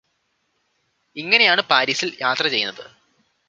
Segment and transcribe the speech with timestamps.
[1.15, 2.85] ഇങ്ങനെയാണ് പാരിസിൽ യാത്ര ചെയ്യുന്നത്